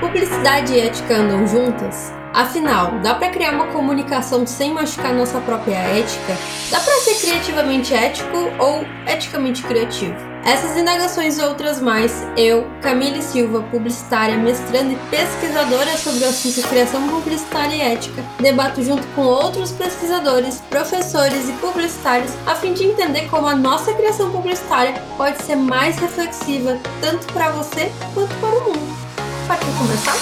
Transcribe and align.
Publicidade 0.00 0.72
e 0.72 0.80
ética 0.80 1.14
andam 1.14 1.46
juntas? 1.46 2.10
Afinal, 2.32 3.00
dá 3.00 3.14
para 3.14 3.28
criar 3.28 3.52
uma 3.52 3.66
comunicação 3.66 4.46
sem 4.46 4.72
machucar 4.72 5.12
nossa 5.12 5.38
própria 5.42 5.76
ética? 5.76 6.38
Dá 6.70 6.80
para 6.80 6.94
ser 7.00 7.16
criativamente 7.16 7.92
ético 7.92 8.50
ou 8.58 8.82
eticamente 9.06 9.62
criativo? 9.62 10.16
Essas 10.42 10.74
indagações 10.74 11.36
e 11.36 11.42
outras 11.42 11.82
mais, 11.82 12.26
eu, 12.34 12.66
Camille 12.80 13.20
Silva, 13.20 13.62
publicitária, 13.64 14.38
mestranda 14.38 14.94
e 14.94 14.98
pesquisadora 15.10 15.94
sobre 15.98 16.24
o 16.24 16.28
assunto 16.30 16.66
criação 16.66 17.06
publicitária 17.06 17.74
e 17.74 17.80
ética, 17.82 18.24
debato 18.40 18.82
junto 18.82 19.06
com 19.08 19.20
outros 19.20 19.70
pesquisadores, 19.70 20.62
professores 20.70 21.46
e 21.46 21.52
publicitários 21.54 22.32
a 22.46 22.54
fim 22.54 22.72
de 22.72 22.84
entender 22.84 23.28
como 23.28 23.46
a 23.46 23.54
nossa 23.54 23.92
criação 23.92 24.30
publicitária 24.30 24.94
pode 25.18 25.42
ser 25.42 25.56
mais 25.56 25.98
reflexiva 25.98 26.78
tanto 27.02 27.30
para 27.34 27.50
você 27.50 27.92
quanto 28.14 28.34
para 28.36 28.56
o 28.56 28.64
mundo. 28.64 29.09
Para 29.50 29.58
começar? 29.72 30.14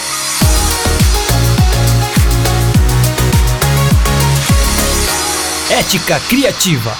Ética 5.70 6.18
Criativa 6.30 6.96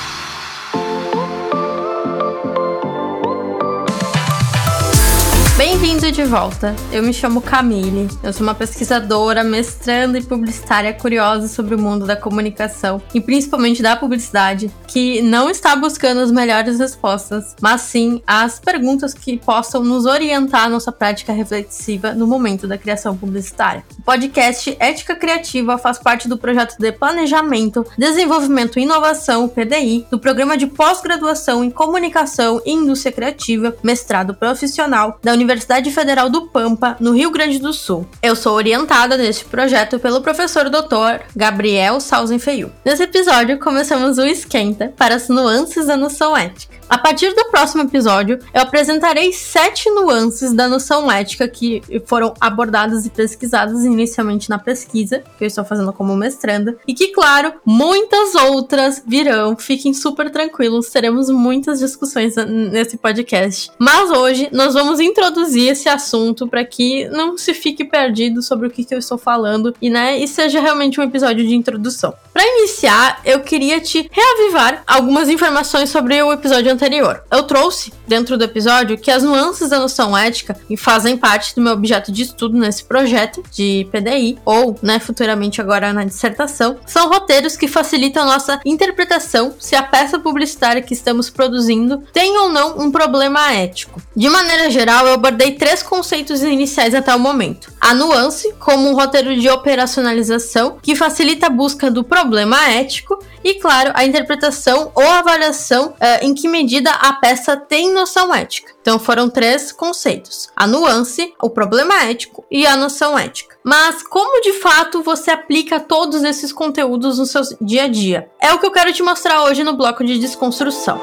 Bem-vindo 6.00 6.22
de 6.22 6.30
volta. 6.30 6.76
Eu 6.92 7.02
me 7.02 7.12
chamo 7.12 7.42
Camille. 7.42 8.08
Eu 8.22 8.32
sou 8.32 8.46
uma 8.46 8.54
pesquisadora, 8.54 9.42
mestranda 9.42 10.16
e 10.16 10.22
publicitária 10.22 10.92
curiosa 10.92 11.48
sobre 11.48 11.74
o 11.74 11.78
mundo 11.78 12.06
da 12.06 12.14
comunicação 12.14 13.02
e 13.12 13.20
principalmente 13.20 13.82
da 13.82 13.96
publicidade, 13.96 14.70
que 14.86 15.20
não 15.20 15.50
está 15.50 15.74
buscando 15.74 16.20
as 16.20 16.30
melhores 16.30 16.78
respostas, 16.78 17.56
mas 17.60 17.80
sim 17.80 18.22
as 18.24 18.60
perguntas 18.60 19.12
que 19.12 19.38
possam 19.38 19.82
nos 19.82 20.06
orientar 20.06 20.66
a 20.66 20.68
nossa 20.68 20.92
prática 20.92 21.32
reflexiva 21.32 22.12
no 22.12 22.28
momento 22.28 22.68
da 22.68 22.78
criação 22.78 23.16
publicitária. 23.16 23.82
O 23.98 24.02
podcast 24.02 24.77
Ética 24.78 25.16
Criativa 25.16 25.78
faz 25.78 25.98
parte 25.98 26.28
do 26.28 26.38
projeto 26.38 26.77
de 26.78 26.92
Planejamento, 26.92 27.84
Desenvolvimento 27.98 28.78
e 28.78 28.83
Inovação, 28.83 29.48
PDI, 29.48 30.06
do 30.08 30.18
programa 30.20 30.56
de 30.56 30.68
pós-graduação 30.68 31.64
em 31.64 31.72
Comunicação 31.72 32.62
e 32.64 32.70
Indústria 32.70 33.10
Criativa, 33.10 33.74
mestrado 33.83 34.33
profissional 34.33 35.18
da 35.24 35.33
Universidade 35.33 35.88
Universidade 35.89 35.92
Federal 35.92 36.31
do 36.31 36.47
Pampa, 36.48 36.97
no 37.00 37.12
Rio 37.12 37.31
Grande 37.31 37.58
do 37.58 37.72
Sul. 37.72 38.06
Eu 38.22 38.36
sou 38.36 38.55
orientada 38.55 39.17
neste 39.17 39.44
projeto 39.44 39.98
pelo 39.98 40.20
professor 40.20 40.69
Dr. 40.69 41.25
Gabriel 41.34 42.00
Sausenfeiu. 42.00 42.70
Nesse 42.84 43.05
episódio, 43.05 43.58
começamos 43.58 44.19
o 44.19 44.27
esquenta 44.27 44.92
para 44.97 45.14
as 45.14 45.28
nuances 45.28 45.86
da 45.86 45.97
noção 45.97 46.36
ética. 46.36 46.77
A 46.89 46.97
partir 46.97 47.34
do 47.34 47.44
próximo 47.50 47.83
episódio, 47.83 48.39
eu 48.55 48.62
apresentarei 48.62 49.33
sete 49.33 49.91
nuances 49.91 50.55
da 50.55 50.67
noção 50.67 51.11
ética 51.11 51.47
que 51.47 51.83
foram 52.06 52.33
abordadas 52.41 53.05
e 53.05 53.11
pesquisadas 53.11 53.84
inicialmente 53.84 54.48
na 54.48 54.58
pesquisa, 54.58 55.22
que 55.36 55.45
eu 55.45 55.48
estou 55.48 55.64
fazendo 55.64 55.92
como 55.92 56.17
mestranda, 56.17 56.78
e 56.86 56.95
que, 56.95 57.08
claro, 57.08 57.53
muitas 57.64 58.34
outras 58.34 59.03
virão. 59.06 59.56
Fiquem 59.56 59.92
super 59.92 60.30
tranquilos, 60.30 60.89
teremos 60.89 61.28
muitas 61.28 61.78
discussões 61.78 62.36
nesse 62.36 62.97
podcast. 62.97 63.70
Mas 63.78 64.11
hoje 64.11 64.48
nós 64.50 64.73
vamos 64.73 64.98
introduzir 64.98 65.73
esse 65.73 65.89
assunto 65.89 66.48
para 66.48 66.64
que 66.64 67.06
não 67.08 67.36
se 67.36 67.52
fique 67.52 67.84
perdido 67.84 68.41
sobre 68.41 68.67
o 68.67 68.70
que, 68.70 68.84
que 68.84 68.95
eu 68.95 68.98
estou 68.98 69.19
falando 69.19 69.75
e, 69.83 69.91
né, 69.91 70.19
e 70.19 70.27
seja 70.27 70.61
realmente 70.61 70.98
um 70.98 71.05
episódio 71.05 71.47
de 71.47 71.55
introdução. 71.55 72.14
Para 72.33 72.47
iniciar, 72.58 73.20
eu 73.25 73.41
queria 73.41 73.80
te 73.80 74.08
reavivar 74.11 74.83
algumas 74.86 75.28
informações 75.28 75.91
sobre 75.91 76.23
o 76.23 76.33
episódio 76.33 76.77
anterior. 76.78 77.24
Eu 77.30 77.42
trouxe 77.42 77.92
dentro 78.06 78.38
do 78.38 78.44
episódio 78.44 78.96
que 78.96 79.10
as 79.10 79.24
nuances 79.24 79.70
da 79.70 79.80
noção 79.80 80.16
ética 80.16 80.56
fazem 80.78 81.16
parte 81.16 81.54
do 81.54 81.60
meu 81.60 81.72
objeto 81.72 82.12
de 82.12 82.22
estudo 82.22 82.56
nesse 82.56 82.84
projeto 82.84 83.42
de 83.50 83.86
PDI 83.90 84.38
ou, 84.44 84.78
né, 84.80 85.00
futuramente 85.00 85.60
agora 85.60 85.92
na 85.92 86.04
dissertação, 86.04 86.78
são 86.86 87.08
roteiros 87.08 87.56
que 87.56 87.66
facilitam 87.66 88.24
nossa 88.24 88.60
interpretação 88.64 89.55
se 89.58 89.74
a 89.74 89.83
peça 89.83 90.18
publicitária 90.18 90.80
que 90.80 90.94
estamos 90.94 91.28
produzindo 91.28 92.02
tem 92.12 92.38
ou 92.38 92.48
não 92.48 92.78
um 92.78 92.92
problema 92.92 93.52
ético. 93.52 94.00
De 94.14 94.28
maneira 94.28 94.70
geral, 94.70 95.06
eu 95.06 95.14
abordei 95.14 95.52
três 95.52 95.83
conceitos 95.83 96.42
iniciais 96.42 96.94
até 96.94 97.14
o 97.14 97.18
momento: 97.18 97.72
a 97.80 97.92
nuance, 97.92 98.55
como 98.58 98.88
um 98.88 98.94
roteiro 98.94 99.38
de 99.38 99.48
operacionalização 99.48 100.78
que 100.80 100.94
facilita 100.94 101.46
a 101.46 101.50
busca 101.50 101.90
do 101.90 102.05
problema 102.05 102.68
ético 102.68 103.18
e, 103.48 103.55
claro, 103.55 103.92
a 103.95 104.05
interpretação 104.05 104.92
ou 104.95 105.03
avaliação 105.03 105.89
uh, 105.92 105.95
em 106.20 106.35
que 106.35 106.47
medida 106.47 106.91
a 106.91 107.14
peça 107.14 107.57
tem 107.57 107.91
noção 107.95 108.35
ética. 108.35 108.75
Então 108.83 108.98
foram 108.98 109.31
três 109.31 109.73
conceitos: 109.73 110.51
a 110.55 110.67
nuance, 110.67 111.33
o 111.42 111.48
problema 111.48 112.05
ético 112.05 112.45
e 112.51 112.67
a 112.67 112.77
noção 112.77 113.19
ética. 113.19 113.57
Mas 113.64 114.03
como 114.03 114.42
de 114.42 114.53
fato 114.53 115.03
você 115.03 115.31
aplica 115.31 115.81
todos 115.81 116.25
esses 116.25 116.53
conteúdos 116.53 117.19
no 117.19 117.25
seu 117.25 117.41
dia 117.59 117.85
a 117.85 117.89
dia? 117.89 118.31
É 118.39 118.53
o 118.53 118.59
que 118.59 118.67
eu 118.67 118.70
quero 118.70 118.92
te 118.92 119.03
mostrar 119.03 119.42
hoje 119.45 119.65
no 119.65 119.73
bloco 119.73 120.05
de 120.05 120.19
desconstrução. 120.19 121.01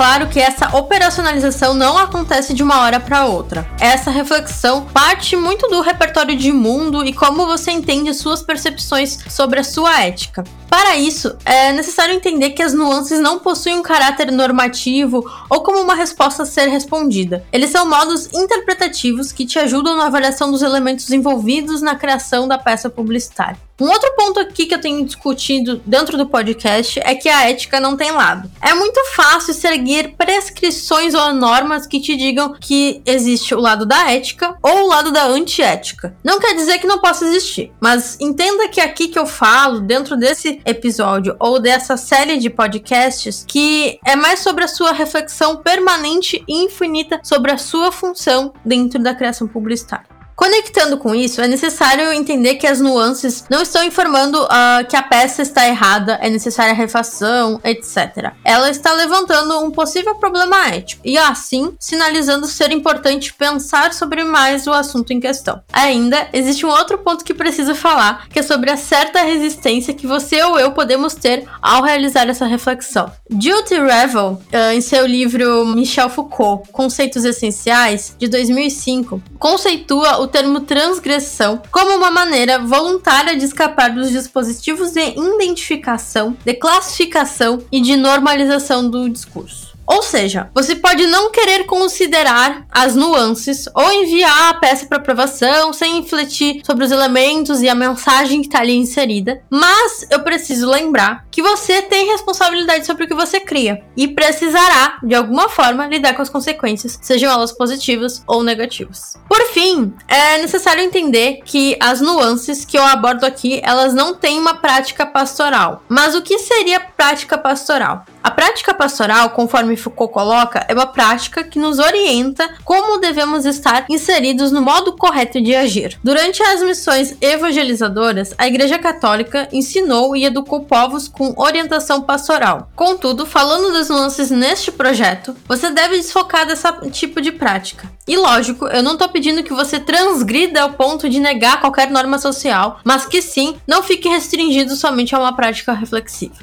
Claro 0.00 0.28
que 0.28 0.40
essa 0.40 0.74
operacionalização 0.78 1.74
não 1.74 1.98
acontece 1.98 2.54
de 2.54 2.62
uma 2.62 2.80
hora 2.80 2.98
para 2.98 3.26
outra. 3.26 3.68
Essa 3.78 4.10
reflexão 4.10 4.86
parte 4.86 5.36
muito 5.36 5.68
do 5.68 5.82
repertório 5.82 6.34
de 6.34 6.50
mundo 6.50 7.04
e 7.04 7.12
como 7.12 7.44
você 7.44 7.70
entende 7.70 8.14
suas 8.14 8.42
percepções 8.42 9.18
sobre 9.28 9.60
a 9.60 9.62
sua 9.62 10.00
ética. 10.00 10.42
Para 10.70 10.96
isso, 10.96 11.36
é 11.44 11.72
necessário 11.72 12.14
entender 12.14 12.50
que 12.50 12.62
as 12.62 12.72
nuances 12.72 13.18
não 13.18 13.40
possuem 13.40 13.76
um 13.76 13.82
caráter 13.82 14.30
normativo 14.30 15.28
ou 15.50 15.62
como 15.62 15.80
uma 15.80 15.96
resposta 15.96 16.44
a 16.44 16.46
ser 16.46 16.68
respondida. 16.68 17.44
Eles 17.52 17.70
são 17.70 17.88
modos 17.88 18.32
interpretativos 18.32 19.32
que 19.32 19.44
te 19.44 19.58
ajudam 19.58 19.96
na 19.96 20.06
avaliação 20.06 20.52
dos 20.52 20.62
elementos 20.62 21.10
envolvidos 21.10 21.82
na 21.82 21.96
criação 21.96 22.46
da 22.46 22.56
peça 22.56 22.88
publicitária. 22.88 23.58
Um 23.80 23.88
outro 23.88 24.14
ponto 24.14 24.38
aqui 24.38 24.66
que 24.66 24.74
eu 24.74 24.80
tenho 24.80 25.06
discutido 25.06 25.80
dentro 25.86 26.18
do 26.18 26.26
podcast 26.26 27.00
é 27.02 27.14
que 27.14 27.30
a 27.30 27.48
ética 27.48 27.80
não 27.80 27.96
tem 27.96 28.12
lado. 28.12 28.50
É 28.60 28.74
muito 28.74 29.00
fácil 29.14 29.54
seguir 29.54 30.14
prescrições 30.18 31.14
ou 31.14 31.32
normas 31.32 31.86
que 31.86 31.98
te 31.98 32.14
digam 32.14 32.54
que 32.60 33.00
existe 33.06 33.54
o 33.54 33.58
lado 33.58 33.86
da 33.86 34.10
ética 34.10 34.54
ou 34.62 34.82
o 34.82 34.86
lado 34.86 35.10
da 35.10 35.24
antiética. 35.24 36.14
Não 36.22 36.38
quer 36.38 36.54
dizer 36.54 36.78
que 36.78 36.86
não 36.86 36.98
possa 36.98 37.24
existir, 37.24 37.72
mas 37.80 38.20
entenda 38.20 38.68
que 38.68 38.82
aqui 38.82 39.08
que 39.08 39.18
eu 39.18 39.24
falo, 39.24 39.80
dentro 39.80 40.14
desse 40.14 40.59
episódio 40.64 41.36
ou 41.38 41.60
dessa 41.60 41.96
série 41.96 42.38
de 42.38 42.50
podcasts 42.50 43.44
que 43.46 43.98
é 44.04 44.14
mais 44.16 44.40
sobre 44.40 44.64
a 44.64 44.68
sua 44.68 44.92
reflexão 44.92 45.56
permanente 45.56 46.42
e 46.48 46.64
infinita 46.64 47.20
sobre 47.22 47.50
a 47.50 47.58
sua 47.58 47.90
função 47.90 48.52
dentro 48.64 49.02
da 49.02 49.14
criação 49.14 49.46
publicitária. 49.46 50.19
Conectando 50.40 50.96
com 50.96 51.14
isso, 51.14 51.42
é 51.42 51.46
necessário 51.46 52.10
entender 52.14 52.54
que 52.54 52.66
as 52.66 52.80
nuances 52.80 53.44
não 53.50 53.60
estão 53.60 53.84
informando 53.84 54.42
uh, 54.42 54.86
que 54.88 54.96
a 54.96 55.02
peça 55.02 55.42
está 55.42 55.68
errada, 55.68 56.14
é 56.14 56.30
necessária 56.30 56.72
refação, 56.72 57.60
etc. 57.62 58.32
Ela 58.42 58.70
está 58.70 58.90
levantando 58.94 59.60
um 59.60 59.70
possível 59.70 60.14
problema 60.14 60.68
ético 60.68 61.02
e, 61.04 61.18
assim, 61.18 61.74
sinalizando 61.78 62.46
ser 62.46 62.72
importante 62.72 63.34
pensar 63.34 63.92
sobre 63.92 64.24
mais 64.24 64.66
o 64.66 64.72
assunto 64.72 65.12
em 65.12 65.20
questão. 65.20 65.60
Ainda, 65.70 66.30
existe 66.32 66.64
um 66.64 66.70
outro 66.70 66.96
ponto 66.96 67.22
que 67.22 67.34
preciso 67.34 67.74
falar, 67.74 68.26
que 68.28 68.38
é 68.38 68.42
sobre 68.42 68.70
a 68.70 68.78
certa 68.78 69.20
resistência 69.20 69.92
que 69.92 70.06
você 70.06 70.42
ou 70.42 70.58
eu 70.58 70.72
podemos 70.72 71.14
ter 71.14 71.46
ao 71.60 71.82
realizar 71.82 72.30
essa 72.30 72.46
reflexão. 72.46 73.12
Duty 73.28 73.74
Revel, 73.74 74.40
uh, 74.54 74.72
em 74.72 74.80
seu 74.80 75.04
livro 75.04 75.66
Michel 75.66 76.08
Foucault, 76.08 76.72
Conceitos 76.72 77.26
Essenciais, 77.26 78.16
de 78.18 78.26
2005, 78.26 79.22
conceitua 79.38 80.18
o 80.18 80.29
termo 80.30 80.60
transgressão 80.60 81.60
como 81.70 81.96
uma 81.96 82.10
maneira 82.10 82.58
voluntária 82.58 83.36
de 83.36 83.44
escapar 83.44 83.90
dos 83.90 84.10
dispositivos 84.10 84.92
de 84.92 85.00
identificação, 85.00 86.36
de 86.44 86.54
classificação 86.54 87.58
e 87.70 87.80
de 87.80 87.96
normalização 87.96 88.88
do 88.88 89.08
discurso. 89.08 89.69
Ou 89.90 90.02
seja, 90.02 90.48
você 90.54 90.76
pode 90.76 91.04
não 91.08 91.32
querer 91.32 91.64
considerar 91.64 92.64
as 92.70 92.94
nuances 92.94 93.68
ou 93.74 93.92
enviar 93.92 94.50
a 94.50 94.54
peça 94.54 94.86
para 94.86 94.98
aprovação 94.98 95.72
sem 95.72 96.00
refletir 96.00 96.62
sobre 96.64 96.84
os 96.84 96.92
elementos 96.92 97.60
e 97.60 97.68
a 97.68 97.74
mensagem 97.74 98.40
que 98.40 98.46
está 98.46 98.60
ali 98.60 98.76
inserida, 98.76 99.42
mas 99.50 100.06
eu 100.08 100.20
preciso 100.20 100.70
lembrar 100.70 101.26
que 101.28 101.42
você 101.42 101.82
tem 101.82 102.12
responsabilidade 102.12 102.86
sobre 102.86 103.04
o 103.04 103.08
que 103.08 103.14
você 103.14 103.40
cria 103.40 103.82
e 103.96 104.06
precisará, 104.06 104.98
de 105.02 105.16
alguma 105.16 105.48
forma, 105.48 105.88
lidar 105.88 106.14
com 106.14 106.22
as 106.22 106.28
consequências, 106.28 106.96
sejam 107.02 107.28
elas 107.28 107.50
positivas 107.50 108.22
ou 108.28 108.44
negativas. 108.44 109.18
Por 109.28 109.44
fim, 109.46 109.92
é 110.06 110.38
necessário 110.38 110.84
entender 110.84 111.40
que 111.44 111.76
as 111.80 112.00
nuances 112.00 112.64
que 112.64 112.78
eu 112.78 112.84
abordo 112.84 113.24
aqui, 113.24 113.60
elas 113.64 113.92
não 113.92 114.14
têm 114.14 114.38
uma 114.38 114.54
prática 114.54 115.04
pastoral. 115.04 115.82
Mas 115.88 116.14
o 116.14 116.22
que 116.22 116.38
seria 116.38 116.78
prática 116.78 117.36
pastoral? 117.36 118.04
A 118.22 118.30
prática 118.30 118.74
pastoral, 118.74 119.30
conforme 119.30 119.76
Foucault 119.76 120.12
coloca, 120.12 120.64
é 120.68 120.74
uma 120.74 120.86
prática 120.86 121.42
que 121.42 121.58
nos 121.58 121.78
orienta 121.78 122.50
como 122.64 122.98
devemos 122.98 123.46
estar 123.46 123.86
inseridos 123.88 124.52
no 124.52 124.60
modo 124.60 124.96
correto 124.96 125.40
de 125.40 125.54
agir. 125.54 125.98
Durante 126.04 126.42
as 126.42 126.62
missões 126.62 127.16
evangelizadoras, 127.20 128.34
a 128.36 128.46
Igreja 128.46 128.78
Católica 128.78 129.48
ensinou 129.50 130.14
e 130.14 130.26
educou 130.26 130.64
povos 130.64 131.08
com 131.08 131.32
orientação 131.36 132.02
pastoral. 132.02 132.70
Contudo, 132.76 133.24
falando 133.24 133.72
das 133.72 133.88
nuances 133.88 134.30
neste 134.30 134.70
projeto, 134.70 135.34
você 135.48 135.70
deve 135.70 135.96
desfocar 135.96 136.46
desse 136.46 136.68
tipo 136.90 137.22
de 137.22 137.32
prática. 137.32 137.90
E 138.06 138.16
lógico, 138.18 138.66
eu 138.66 138.82
não 138.82 138.98
tô 138.98 139.08
pedindo 139.08 139.42
que 139.42 139.54
você 139.54 139.80
transgrida 139.80 140.62
ao 140.62 140.72
ponto 140.72 141.08
de 141.08 141.20
negar 141.20 141.60
qualquer 141.60 141.90
norma 141.90 142.18
social, 142.18 142.80
mas 142.84 143.06
que 143.06 143.22
sim, 143.22 143.56
não 143.66 143.82
fique 143.82 144.08
restringido 144.08 144.76
somente 144.76 145.14
a 145.14 145.18
uma 145.18 145.34
prática 145.34 145.72
reflexiva. 145.72 146.34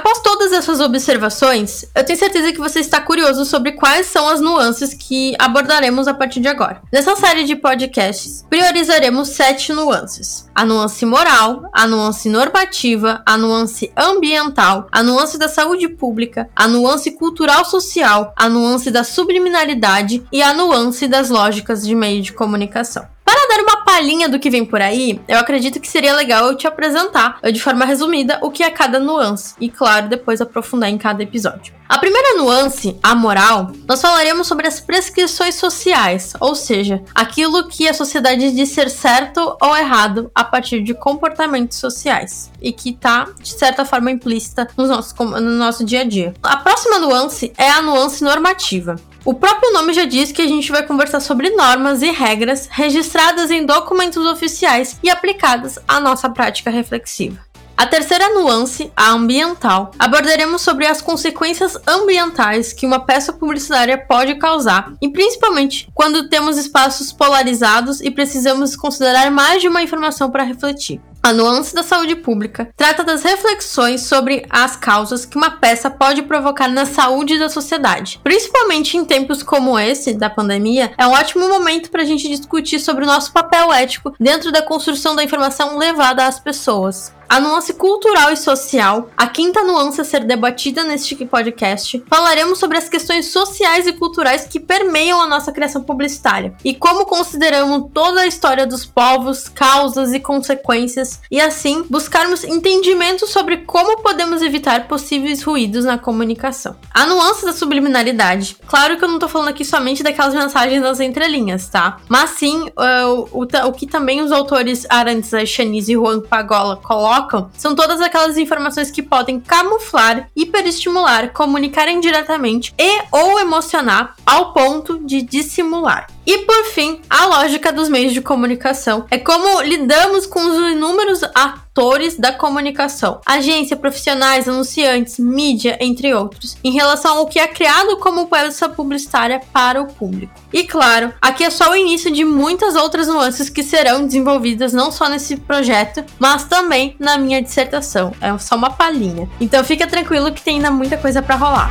Após 0.00 0.20
todas 0.20 0.50
essas 0.50 0.80
observações, 0.80 1.84
eu 1.94 2.02
tenho 2.02 2.18
certeza 2.18 2.50
que 2.50 2.58
você 2.58 2.80
está 2.80 3.02
curioso 3.02 3.44
sobre 3.44 3.72
quais 3.72 4.06
são 4.06 4.30
as 4.30 4.40
nuances 4.40 4.94
que 4.94 5.34
abordaremos 5.38 6.08
a 6.08 6.14
partir 6.14 6.40
de 6.40 6.48
agora. 6.48 6.80
Nessa 6.90 7.14
série 7.16 7.44
de 7.44 7.54
podcasts, 7.54 8.42
priorizaremos 8.48 9.28
sete 9.28 9.74
nuances: 9.74 10.48
a 10.54 10.64
nuance 10.64 11.04
moral, 11.04 11.68
a 11.70 11.86
nuance 11.86 12.30
normativa, 12.30 13.22
a 13.26 13.36
nuance 13.36 13.92
ambiental, 13.94 14.88
a 14.90 15.02
nuance 15.02 15.36
da 15.36 15.48
saúde 15.48 15.86
pública, 15.86 16.48
a 16.56 16.66
nuance 16.66 17.10
cultural 17.10 17.66
social, 17.66 18.32
a 18.34 18.48
nuance 18.48 18.90
da 18.90 19.04
subliminalidade 19.04 20.24
e 20.32 20.42
a 20.42 20.54
nuance 20.54 21.06
das 21.06 21.28
lógicas 21.28 21.86
de 21.86 21.94
meio 21.94 22.22
de 22.22 22.32
comunicação. 22.32 23.06
Dar 23.50 23.62
uma 23.62 23.84
palhinha 23.84 24.28
do 24.28 24.38
que 24.38 24.48
vem 24.48 24.64
por 24.64 24.80
aí, 24.80 25.20
eu 25.26 25.36
acredito 25.36 25.80
que 25.80 25.88
seria 25.88 26.14
legal 26.14 26.46
eu 26.46 26.56
te 26.56 26.68
apresentar, 26.68 27.40
de 27.42 27.60
forma 27.60 27.84
resumida, 27.84 28.38
o 28.42 28.48
que 28.48 28.62
é 28.62 28.70
cada 28.70 29.00
nuance 29.00 29.56
e, 29.60 29.68
claro, 29.68 30.08
depois 30.08 30.40
aprofundar 30.40 30.88
em 30.88 30.96
cada 30.96 31.24
episódio. 31.24 31.74
A 31.88 31.98
primeira 31.98 32.36
nuance, 32.38 32.96
a 33.02 33.16
moral, 33.16 33.72
nós 33.88 34.00
falaremos 34.00 34.46
sobre 34.46 34.68
as 34.68 34.78
prescrições 34.78 35.56
sociais, 35.56 36.34
ou 36.38 36.54
seja, 36.54 37.02
aquilo 37.12 37.66
que 37.66 37.88
a 37.88 37.92
sociedade 37.92 38.52
diz 38.52 38.68
ser 38.68 38.88
certo 38.88 39.56
ou 39.60 39.76
errado 39.76 40.30
a 40.32 40.44
partir 40.44 40.84
de 40.84 40.94
comportamentos 40.94 41.78
sociais 41.78 42.52
e 42.62 42.72
que 42.72 42.90
está, 42.90 43.26
de 43.42 43.52
certa 43.52 43.84
forma, 43.84 44.12
implícita 44.12 44.68
no 44.76 44.86
nosso, 44.86 45.12
no 45.24 45.40
nosso 45.40 45.84
dia 45.84 46.02
a 46.02 46.04
dia. 46.04 46.32
A 46.40 46.58
próxima 46.58 47.00
nuance 47.00 47.52
é 47.58 47.68
a 47.68 47.82
nuance 47.82 48.22
normativa. 48.22 48.94
O 49.22 49.34
próprio 49.34 49.70
nome 49.72 49.92
já 49.92 50.06
diz 50.06 50.32
que 50.32 50.40
a 50.40 50.46
gente 50.46 50.72
vai 50.72 50.82
conversar 50.82 51.20
sobre 51.20 51.50
normas 51.50 52.00
e 52.00 52.10
regras 52.10 52.66
registradas 52.70 53.50
em 53.50 53.66
documentos 53.66 54.24
oficiais 54.24 54.98
e 55.02 55.10
aplicadas 55.10 55.78
à 55.86 56.00
nossa 56.00 56.30
prática 56.30 56.70
reflexiva. 56.70 57.38
A 57.76 57.86
terceira 57.86 58.28
nuance, 58.34 58.90
a 58.96 59.10
ambiental, 59.10 59.90
abordaremos 59.98 60.62
sobre 60.62 60.86
as 60.86 61.02
consequências 61.02 61.78
ambientais 61.86 62.72
que 62.72 62.86
uma 62.86 63.00
peça 63.00 63.32
publicitária 63.32 63.96
pode 63.96 64.34
causar, 64.36 64.92
e 65.00 65.08
principalmente 65.08 65.88
quando 65.94 66.28
temos 66.28 66.56
espaços 66.58 67.12
polarizados 67.12 68.00
e 68.00 68.10
precisamos 68.10 68.74
considerar 68.76 69.30
mais 69.30 69.60
de 69.60 69.68
uma 69.68 69.82
informação 69.82 70.30
para 70.30 70.44
refletir. 70.44 71.00
A 71.22 71.34
nuance 71.34 71.74
da 71.74 71.82
saúde 71.82 72.16
pública 72.16 72.70
trata 72.74 73.04
das 73.04 73.22
reflexões 73.22 74.04
sobre 74.04 74.46
as 74.48 74.74
causas 74.74 75.26
que 75.26 75.36
uma 75.36 75.50
peça 75.50 75.90
pode 75.90 76.22
provocar 76.22 76.66
na 76.66 76.86
saúde 76.86 77.38
da 77.38 77.50
sociedade. 77.50 78.18
Principalmente 78.24 78.96
em 78.96 79.04
tempos 79.04 79.42
como 79.42 79.78
esse, 79.78 80.14
da 80.14 80.30
pandemia, 80.30 80.92
é 80.96 81.06
um 81.06 81.12
ótimo 81.12 81.46
momento 81.46 81.90
para 81.90 82.02
a 82.02 82.06
gente 82.06 82.26
discutir 82.26 82.80
sobre 82.80 83.04
o 83.04 83.06
nosso 83.06 83.32
papel 83.32 83.70
ético 83.70 84.14
dentro 84.18 84.50
da 84.50 84.62
construção 84.62 85.14
da 85.14 85.22
informação 85.22 85.76
levada 85.76 86.26
às 86.26 86.40
pessoas 86.40 87.12
a 87.30 87.38
nuance 87.38 87.72
cultural 87.74 88.32
e 88.32 88.36
social, 88.36 89.08
a 89.16 89.28
quinta 89.28 89.62
nuance 89.62 90.00
a 90.00 90.04
ser 90.04 90.24
debatida 90.24 90.82
neste 90.82 91.14
podcast, 91.24 92.02
falaremos 92.08 92.58
sobre 92.58 92.76
as 92.76 92.88
questões 92.88 93.26
sociais 93.26 93.86
e 93.86 93.92
culturais 93.92 94.46
que 94.46 94.58
permeiam 94.58 95.20
a 95.20 95.28
nossa 95.28 95.52
criação 95.52 95.80
publicitária 95.80 96.52
e 96.64 96.74
como 96.74 97.06
consideramos 97.06 97.88
toda 97.94 98.22
a 98.22 98.26
história 98.26 98.66
dos 98.66 98.84
povos, 98.84 99.48
causas 99.48 100.12
e 100.12 100.18
consequências, 100.18 101.09
e 101.30 101.40
assim 101.40 101.84
buscarmos 101.88 102.44
entendimento 102.44 103.26
sobre 103.26 103.58
como 103.58 104.02
podemos 104.02 104.42
evitar 104.42 104.86
possíveis 104.86 105.42
ruídos 105.42 105.84
na 105.84 105.98
comunicação. 105.98 106.76
A 106.92 107.06
nuance 107.06 107.44
da 107.44 107.52
subliminaridade. 107.52 108.56
Claro 108.66 108.96
que 108.96 109.04
eu 109.04 109.08
não 109.08 109.18
tô 109.18 109.28
falando 109.28 109.48
aqui 109.48 109.64
somente 109.64 110.02
daquelas 110.02 110.34
mensagens 110.34 110.82
das 110.82 111.00
entrelinhas, 111.00 111.68
tá? 111.68 111.98
Mas 112.08 112.30
sim 112.30 112.68
uh, 112.68 113.28
o, 113.32 113.42
o, 113.42 113.68
o, 113.68 113.72
que 113.72 113.86
também 113.86 114.20
os 114.20 114.32
autores 114.32 114.86
Arantes 114.88 115.30
Chaniz 115.48 115.88
e 115.88 115.94
Juan 115.94 116.20
Pagola 116.20 116.76
colocam 116.76 117.00
colocam 117.00 117.50
são 117.56 117.74
todas 117.74 118.00
aquelas 118.00 118.36
informações 118.36 118.90
que 118.90 119.02
podem 119.02 119.40
camuflar, 119.40 120.28
hiperestimular, 120.36 121.32
comunicar 121.32 121.88
indiretamente 121.88 122.74
e 122.78 123.02
ou 123.10 123.38
emocionar 123.38 124.14
ao 124.26 124.52
ponto 124.52 124.98
de 124.98 125.22
dissimular. 125.22 126.06
E 126.26 126.38
por 126.38 126.64
fim, 126.66 127.00
a 127.08 127.26
lógica 127.26 127.72
dos 127.72 127.88
meios 127.88 128.12
de 128.12 128.20
comunicação 128.20 129.06
é 129.10 129.18
como 129.18 129.62
lidamos 129.62 130.26
com 130.26 130.40
os 130.40 130.72
inúmeros 130.72 131.22
atores 131.34 132.16
da 132.16 132.32
comunicação, 132.32 133.20
agência, 133.24 133.76
profissionais, 133.76 134.48
anunciantes, 134.48 135.18
mídia, 135.18 135.78
entre 135.80 136.12
outros, 136.12 136.56
em 136.62 136.72
relação 136.72 137.18
ao 137.18 137.26
que 137.26 137.38
é 137.38 137.46
criado 137.46 137.96
como 137.96 138.26
peça 138.26 138.68
publicitária 138.68 139.40
para 139.52 139.80
o 139.80 139.86
público. 139.86 140.32
E 140.52 140.64
claro, 140.64 141.12
aqui 141.20 141.42
é 141.42 141.50
só 141.50 141.70
o 141.70 141.76
início 141.76 142.10
de 142.10 142.24
muitas 142.24 142.74
outras 142.74 143.06
nuances 143.06 143.48
que 143.48 143.62
serão 143.62 144.04
desenvolvidas 144.04 144.72
não 144.72 144.92
só 144.92 145.08
nesse 145.08 145.36
projeto, 145.36 146.04
mas 146.18 146.44
também 146.44 146.94
na 146.98 147.16
minha 147.16 147.40
dissertação. 147.40 148.12
É 148.20 148.36
só 148.38 148.56
uma 148.56 148.70
palhinha. 148.70 149.28
Então 149.40 149.64
fica 149.64 149.86
tranquilo 149.86 150.32
que 150.32 150.42
tem 150.42 150.56
ainda 150.56 150.70
muita 150.70 150.96
coisa 150.96 151.22
para 151.22 151.36
rolar. 151.36 151.70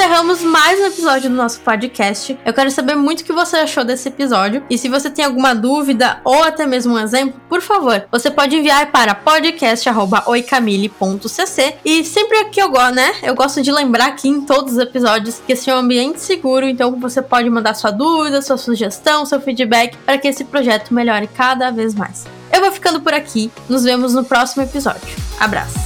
Encerramos 0.00 0.42
mais 0.42 0.80
um 0.80 0.86
episódio 0.86 1.28
do 1.28 1.36
nosso 1.36 1.60
podcast. 1.60 2.38
Eu 2.42 2.54
quero 2.54 2.70
saber 2.70 2.94
muito 2.94 3.20
o 3.20 3.24
que 3.24 3.34
você 3.34 3.58
achou 3.58 3.84
desse 3.84 4.08
episódio. 4.08 4.64
E 4.70 4.78
se 4.78 4.88
você 4.88 5.10
tem 5.10 5.26
alguma 5.26 5.54
dúvida 5.54 6.22
ou 6.24 6.42
até 6.42 6.66
mesmo 6.66 6.94
um 6.94 6.98
exemplo, 6.98 7.38
por 7.50 7.60
favor, 7.60 8.06
você 8.10 8.30
pode 8.30 8.56
enviar 8.56 8.90
para 8.90 9.14
podcast.oicamille.cc. 9.14 11.74
E 11.84 12.02
sempre 12.02 12.46
que 12.46 12.62
eu 12.62 12.70
gosto, 12.70 12.94
né? 12.94 13.12
Eu 13.22 13.34
gosto 13.34 13.60
de 13.60 13.70
lembrar 13.70 14.06
aqui 14.06 14.26
em 14.26 14.40
todos 14.40 14.72
os 14.72 14.78
episódios 14.78 15.42
que 15.46 15.52
esse 15.52 15.68
é 15.68 15.74
um 15.74 15.80
ambiente 15.80 16.18
seguro, 16.18 16.66
então 16.66 16.98
você 16.98 17.20
pode 17.20 17.50
mandar 17.50 17.74
sua 17.74 17.90
dúvida, 17.90 18.40
sua 18.40 18.56
sugestão, 18.56 19.26
seu 19.26 19.38
feedback 19.38 19.98
para 19.98 20.16
que 20.16 20.28
esse 20.28 20.44
projeto 20.44 20.94
melhore 20.94 21.28
cada 21.28 21.70
vez 21.70 21.94
mais. 21.94 22.24
Eu 22.50 22.62
vou 22.62 22.72
ficando 22.72 23.02
por 23.02 23.12
aqui. 23.12 23.52
Nos 23.68 23.84
vemos 23.84 24.14
no 24.14 24.24
próximo 24.24 24.62
episódio. 24.62 25.14
Abraço. 25.38 25.78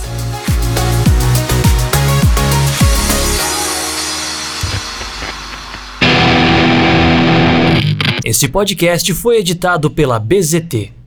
Esse 8.24 8.48
podcast 8.48 9.12
foi 9.12 9.36
editado 9.36 9.90
pela 9.90 10.18
BZT 10.18 11.03